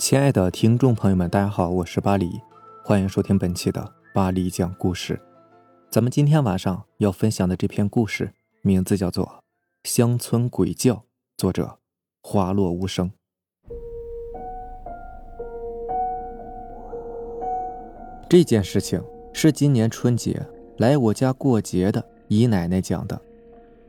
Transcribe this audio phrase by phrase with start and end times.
[0.00, 2.40] 亲爱的听众朋友们，大家好，我是巴黎，
[2.82, 5.20] 欢迎收听本期的巴黎讲故事。
[5.90, 8.32] 咱们今天晚上要分享的这篇故事，
[8.62, 9.26] 名字叫做
[9.84, 10.94] 《乡村鬼叫》，
[11.36, 11.76] 作者
[12.22, 13.12] 花落无声。
[18.26, 19.04] 这件事情
[19.34, 20.46] 是今年春节
[20.78, 23.20] 来我家过节的姨奶奶讲的。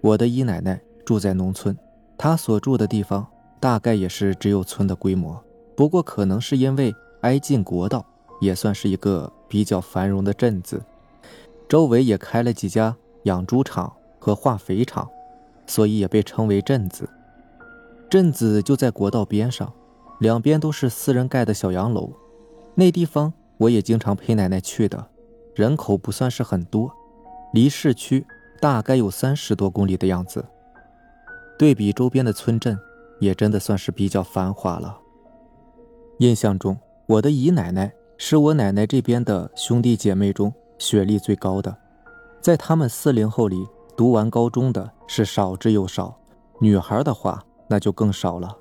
[0.00, 1.78] 我的姨奶奶住在农村，
[2.18, 3.24] 她所住的地方
[3.60, 5.40] 大概也是只有村的规模。
[5.80, 8.04] 不过，可能是因为挨近国道，
[8.38, 10.84] 也算是一个比较繁荣的镇子，
[11.70, 15.08] 周围也开了几家养猪场和化肥厂，
[15.66, 17.08] 所以也被称为镇子。
[18.10, 19.72] 镇子就在国道边上，
[20.18, 22.12] 两边都是私人盖的小洋楼。
[22.74, 25.08] 那地方我也经常陪奶奶去的，
[25.54, 26.92] 人口不算是很多，
[27.54, 28.26] 离市区
[28.60, 30.44] 大概有三十多公里的样子。
[31.58, 32.78] 对比周边的村镇，
[33.18, 34.99] 也真的算是比较繁华了。
[36.20, 36.76] 印象中，
[37.06, 41.74] 我的姨奶奶是我奶奶这边的兄弟姐妹中学历最高的，
[42.42, 46.14] 在他们四零后里，读完高中的是少之又少，
[46.58, 48.54] 女孩的话那就更少了。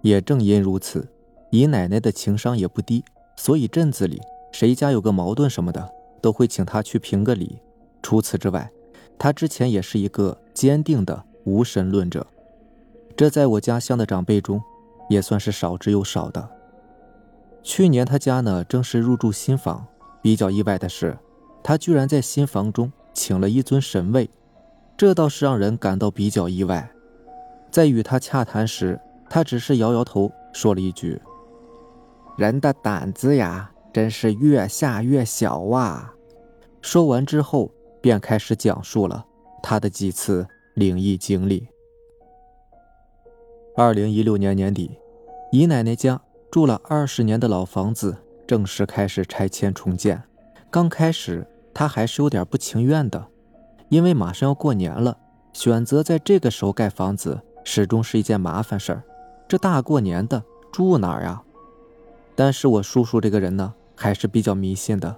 [0.00, 1.08] 也正因如此，
[1.50, 3.04] 姨奶奶的情商也不低，
[3.36, 5.88] 所以镇子里谁家有个矛盾什么的，
[6.20, 7.60] 都会请她去评个理。
[8.02, 8.68] 除此之外，
[9.16, 12.26] 她之前也是一个坚定的无神论者，
[13.16, 14.60] 这在我家乡的长辈中，
[15.08, 16.50] 也算是少之又少的。
[17.62, 19.86] 去年他家呢正式入住新房，
[20.22, 21.16] 比较意外的是，
[21.62, 24.28] 他居然在新房中请了一尊神位，
[24.96, 26.90] 这倒是让人感到比较意外。
[27.70, 31.20] 在与他洽谈时，他只是摇摇头，说了一句
[32.36, 36.12] ：“人的胆子呀，真是越下越小啊。”
[36.82, 39.24] 说完之后，便开始讲述了
[39.62, 41.68] 他的几次灵异经历。
[43.76, 44.98] 二零一六年年底，
[45.52, 46.20] 姨奶奶家。
[46.50, 50.20] 住了二十年的老房子正式开始拆迁重建。
[50.68, 53.24] 刚开始，他还是有点不情愿的，
[53.88, 55.16] 因为马上要过年了，
[55.52, 59.02] 选择在这个时候盖房子始终是一件麻烦事儿。
[59.46, 60.42] 这大过年的
[60.72, 61.40] 住哪儿呀？
[62.34, 65.16] 但是我叔叔这个人呢，还是比较迷信的，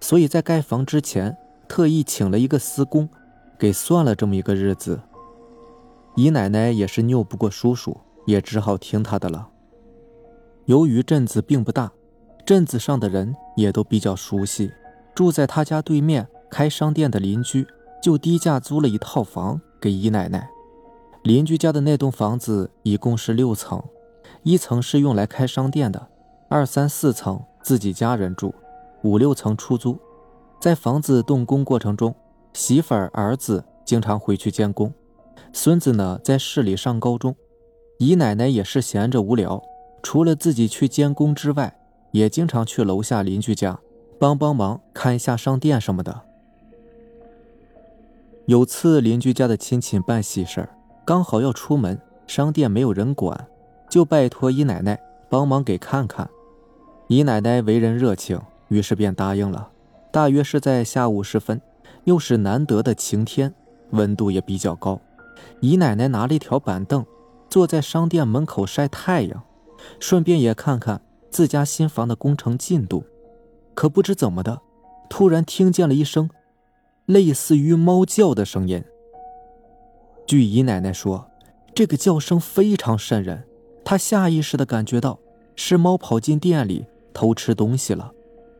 [0.00, 1.36] 所以在盖房之前，
[1.68, 3.08] 特意请了一个司工，
[3.56, 5.00] 给算了这么一个日子。
[6.16, 9.48] 姨奶奶也是拗不过叔叔，也只好听他的了。
[10.66, 11.90] 由于镇子并不大，
[12.46, 14.70] 镇子上的人也都比较熟悉。
[15.14, 17.66] 住在他家对面开商店的邻居
[18.02, 20.48] 就低价租了一套房给姨奶奶。
[21.22, 23.82] 邻居家的那栋房子一共是六层，
[24.42, 26.08] 一层是用来开商店的，
[26.48, 28.54] 二三四层自己家人住，
[29.02, 29.98] 五六层出租。
[30.60, 32.14] 在房子动工过程中，
[32.52, 34.92] 媳妇儿、儿子经常回去监工，
[35.52, 37.34] 孙子呢在市里上高中，
[37.98, 39.62] 姨奶奶也是闲着无聊。
[40.02, 41.76] 除了自己去监工之外，
[42.10, 43.78] 也经常去楼下邻居家
[44.18, 46.22] 帮帮忙，看一下商店什么的。
[48.46, 50.68] 有次邻居家的亲戚办喜事
[51.04, 53.46] 刚好要出门，商店没有人管，
[53.88, 56.28] 就拜托姨奶奶帮忙给看看。
[57.06, 59.70] 姨奶奶为人热情，于是便答应了。
[60.10, 61.60] 大约是在下午时分，
[62.04, 63.54] 又是难得的晴天，
[63.90, 65.00] 温度也比较高。
[65.60, 67.06] 姨奶奶拿了一条板凳，
[67.48, 69.42] 坐在商店门口晒太阳。
[70.00, 71.00] 顺便也看看
[71.30, 73.04] 自家新房的工程进度，
[73.74, 74.60] 可不知怎么的，
[75.08, 76.28] 突然听见了一声
[77.06, 78.82] 类似于猫叫的声音。
[80.26, 81.28] 据姨奶奶说，
[81.74, 83.44] 这个叫声非常瘆人，
[83.84, 85.18] 她下意识地感觉到
[85.56, 88.12] 是猫跑进店里偷吃东西了，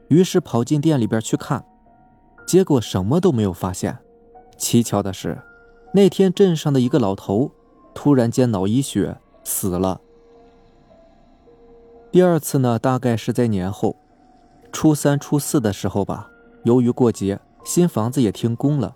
[0.08, 1.64] 于是跑进店里边去看，
[2.46, 3.98] 结果什么都没有发现。
[4.58, 5.40] 蹊跷的是，
[5.94, 7.50] 那天镇上的一个老头
[7.94, 10.00] 突然间脑溢血死了。
[12.12, 13.96] 第二次呢，大概是在年后，
[14.70, 16.28] 初三、初四的时候吧。
[16.62, 18.94] 由于过节，新房子也停工了。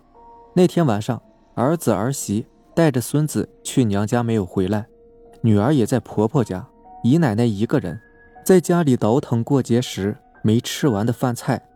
[0.53, 1.19] 那天晚上，
[1.55, 4.85] 儿子儿媳带着孙子去娘家没有回来，
[5.41, 6.67] 女儿也在婆婆家，
[7.03, 7.99] 姨奶奶一个人
[8.45, 11.67] 在家里倒腾过节时没吃完的饭菜。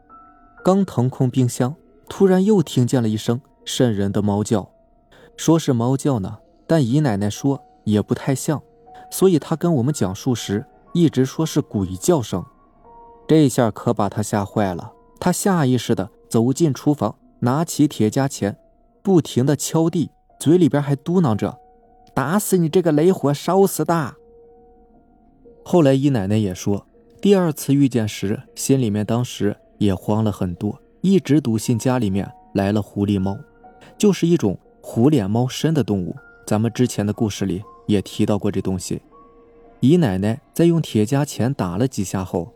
[0.63, 1.75] 刚腾空冰箱，
[2.07, 4.69] 突然又听见了一声瘆人的猫叫，
[5.35, 6.37] 说是猫叫呢，
[6.67, 8.61] 但姨奶奶说也不太像，
[9.09, 10.63] 所以她跟我们讲述时。
[10.93, 12.43] 一直说是鬼叫声，
[13.27, 14.91] 这下可把他吓坏了。
[15.19, 18.57] 他下意识地走进厨房，拿起铁夹钳，
[19.01, 21.57] 不停地敲地，嘴里边还嘟囔着
[22.13, 24.15] ：“打死你这个雷火，烧死的。”
[25.63, 26.85] 后来姨奶奶也说，
[27.21, 33.37] 第二次遇见时，心里面当时也慌了很多，一直笃信家里面来了狐狸猫，
[33.97, 36.15] 就是一种虎脸猫身的动物。
[36.47, 39.01] 咱们之前的故事里也提到过这东西。
[39.81, 42.53] 姨奶奶在用铁夹钳打了几下后，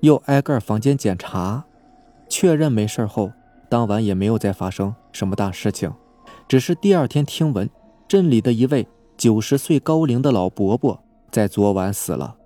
[0.00, 1.64] 又挨个房间检查，
[2.28, 3.30] 确认没事后，
[3.68, 5.92] 当晚也没有再发生什么大事情。
[6.48, 7.70] 只是第二天听闻，
[8.08, 12.36] 镇里的一位九十岁高龄的老伯伯在昨晚死了，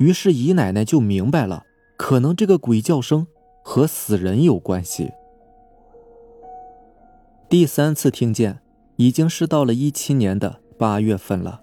[0.00, 1.64] 于是姨奶奶就明白了，
[1.96, 3.28] 可能这个鬼叫声
[3.62, 5.12] 和死人有关系。
[7.48, 8.58] 第三次听见，
[8.96, 11.62] 已经是到了一七年的八月份了。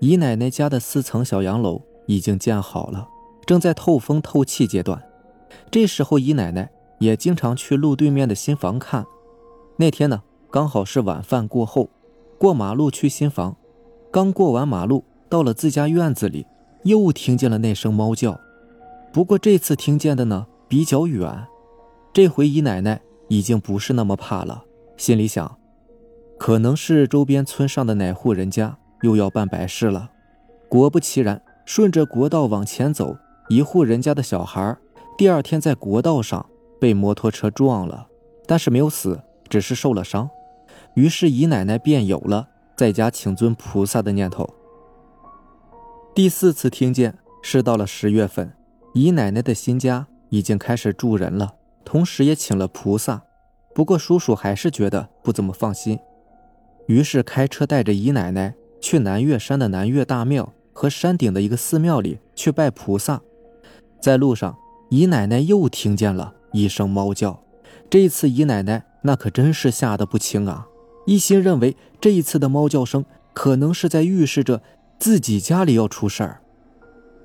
[0.00, 3.06] 姨奶奶家的四层小洋楼已经建好了，
[3.44, 5.02] 正在透风透气阶段。
[5.70, 6.70] 这时候，姨奶奶
[7.00, 9.04] 也经常去路对面的新房看。
[9.76, 11.90] 那天呢，刚好是晚饭过后，
[12.38, 13.54] 过马路去新房。
[14.10, 16.46] 刚过完马路，到了自家院子里，
[16.84, 18.40] 又听见了那声猫叫。
[19.12, 21.46] 不过这次听见的呢比较远，
[22.14, 22.98] 这回姨奶奶
[23.28, 24.64] 已经不是那么怕了。
[24.96, 25.58] 心里想，
[26.38, 30.10] 可能是周边村上的哪户人家又要办白事了。
[30.68, 33.16] 果不其然，顺着国道往前走，
[33.48, 34.76] 一户人家的小孩
[35.18, 36.44] 第二天在国道上
[36.80, 38.06] 被摩托车撞了，
[38.46, 40.30] 但是没有死，只是受了伤。
[40.94, 44.48] 于是姨奶奶便有了在家请尊菩萨的念头。
[46.14, 48.52] 第四次听见是到了十月份，
[48.94, 51.54] 姨奶奶的新家已经开始住人了，
[51.84, 53.22] 同时也请了菩萨。
[53.72, 55.98] 不过叔叔还是觉得不怎么放心，
[56.86, 63.20] 于是开车带着姨奶奶去南岳山的南岳大庙和山顶的一个寺庙里去拜菩萨。
[64.00, 64.56] 在路上，
[64.88, 67.42] 姨奶奶又听见了一声猫叫。
[67.88, 70.66] 这一次，姨奶奶那可真是吓得不轻啊！
[71.06, 74.62] 一心认为这一次的猫叫声可能是在预示着
[74.98, 76.40] 自己家里要出事儿。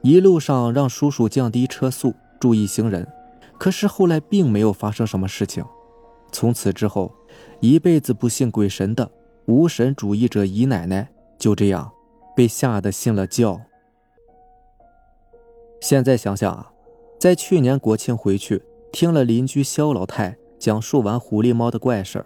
[0.01, 3.07] 一路上让叔叔降低车速，注意行人。
[3.57, 5.63] 可是后来并没有发生什么事情。
[6.31, 7.13] 从此之后，
[7.61, 9.09] 一辈子不信鬼神的
[9.45, 11.91] 无神主义者姨奶奶就这样
[12.35, 13.61] 被吓得信了教。
[15.81, 16.71] 现在想想啊，
[17.19, 22.25] 在去年国庆回去听了邻居肖老太讲述完狐狸猫的怪事儿，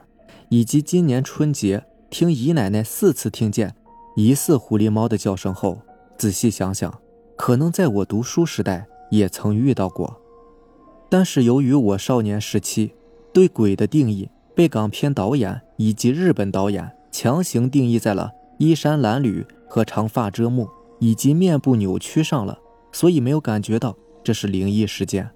[0.49, 3.75] 以及今年春节听姨奶奶四次听见
[4.15, 5.79] 疑似狐狸猫的叫声后，
[6.17, 6.99] 仔细想想，
[7.35, 10.21] 可能在我读书时代也曾遇到过，
[11.09, 12.93] 但是由于我少年时期。
[13.31, 20.69] 对鬼的定义被港片导演以及日本导演强行定义在了衣衫褴褛和长发遮目
[20.99, 22.59] 以及面部扭曲上了，
[22.91, 25.29] 所以没有感觉到这是灵异事件。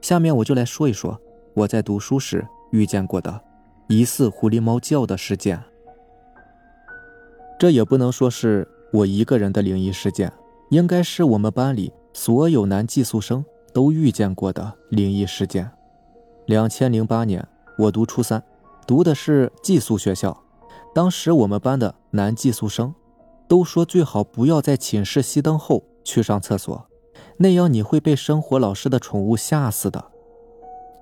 [0.00, 1.20] 下面我就来说一说
[1.54, 3.40] 我在读书时遇见过的
[3.88, 5.60] 疑似狐狸猫叫的事件。
[7.58, 10.32] 这也不能说是我一个人的灵异事件，
[10.70, 15.70] 应该是我们班里所有男寄宿生都遇见过的灵异事件。
[16.46, 17.46] 两千零八年，
[17.78, 18.42] 我读初三，
[18.86, 20.41] 读的是寄宿学校。
[20.94, 22.94] 当时我们班的男寄宿生
[23.48, 26.86] 都说，最好不要在寝室熄灯后去上厕所，
[27.36, 30.04] 那样你会被生活老师的宠物吓死的。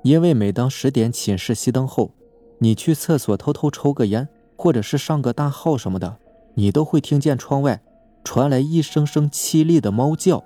[0.03, 2.13] 因为每当十点寝室熄灯后，
[2.59, 6.17] 你去厕所偷偷抽个烟，或者是上个大号什么的，
[6.55, 7.83] 你都会听见窗外
[8.25, 10.45] 传来一声声凄厉的猫叫。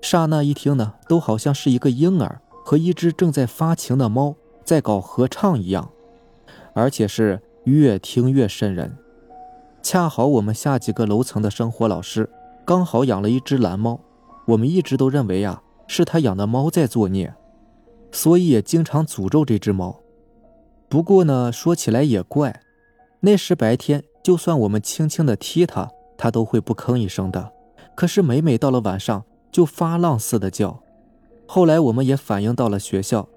[0.00, 2.40] 刹那一听呢，都好像是一个婴儿。
[2.66, 4.34] 和一只正在发情的猫
[4.64, 5.90] 在搞合唱一样，
[6.72, 8.96] 而且是越听越瘆人。
[9.82, 12.30] 恰好我们下几个楼层的生活老师
[12.64, 14.00] 刚好养了一只蓝猫，
[14.46, 17.34] 我们一直都认为呀是他养的猫在作孽，
[18.10, 20.00] 所以也经常诅咒这只猫。
[20.88, 22.62] 不过呢，说起来也怪，
[23.20, 27.52] 那时白天就算我们轻轻的踢它，它都会不吭一声的，
[27.94, 30.82] 可是每每到了晚上就发浪似的叫。
[31.46, 33.28] 后来我们也反映到了学校，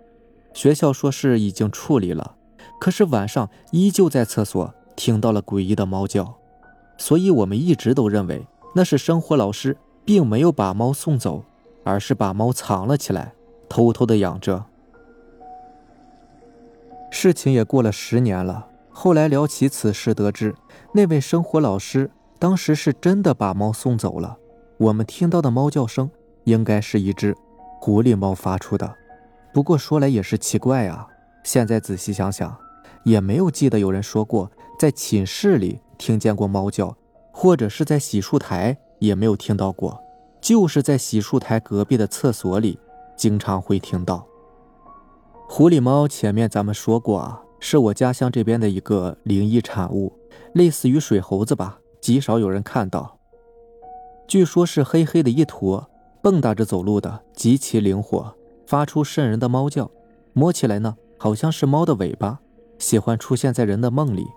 [0.54, 2.36] 学校说是已经处理了，
[2.80, 6.36] 可是晚上依旧在厕所听到了诡异的猫叫，
[6.98, 11.44] 所以我们一直都认为那是生活老师并没有把猫送走，
[11.84, 13.34] 而是把猫藏了起来，
[13.68, 14.66] 偷偷的养着。
[17.10, 20.54] 事情也过了十年了，后来聊起此事，得知
[20.94, 24.38] 那位生活老师当时是真的把猫送走了，
[24.78, 26.10] 我们听到的猫叫声
[26.44, 27.36] 应该是一只。
[27.80, 28.96] 狐狸猫发出的，
[29.54, 31.08] 不过说来也是奇怪啊。
[31.44, 32.58] 现在仔细想想，
[33.08, 36.94] 也没有记得有人说过在寝室里听见过猫叫，
[37.32, 39.98] 或者是在洗漱台也没有听到过，
[40.42, 42.78] 就是在洗漱台隔壁的厕所里
[43.16, 44.28] 经常会听到。
[45.48, 50.12] 狐狸猫前面咱们说过啊，是我家乡这边的一个灵异产物，
[50.52, 53.18] 类似于水猴子吧，极少有人看到。
[54.28, 55.90] 据说是黑黑的一坨。
[56.22, 58.36] 蹦跶着走路的，极其灵活，
[58.66, 59.90] 发出瘆人的猫叫。
[60.34, 62.42] 摸起来呢，好像是猫的尾巴。
[62.78, 64.28] 喜欢出现在人的梦里，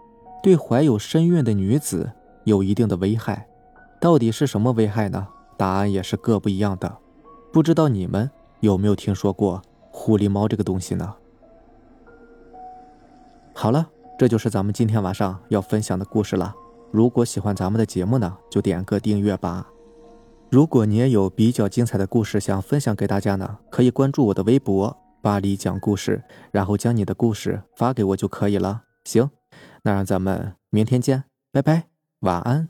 [0.42, 2.10] 对怀有身孕的女子
[2.44, 3.46] 有一定的危害。
[4.00, 5.28] 到底是什么危害呢？
[5.56, 6.96] 答案也是各不一样的。
[7.52, 8.30] 不知道你们
[8.60, 11.14] 有没有听说过狐狸猫这个东西呢？
[13.52, 16.54] 好了，这就是咱们今天晚上要分享的故事了。
[16.90, 19.68] 如果喜欢咱们的节目呢，就点个订阅吧。
[20.48, 28.82] 如果你也有比较精彩的故事想分享给大家呢，可以关注我的微博“巴黎讲故事”，然后将你的故事发给我就可以了。
[29.04, 29.30] 行，
[29.82, 31.88] 那让咱们明天见，拜拜，
[32.20, 32.68] 晚安。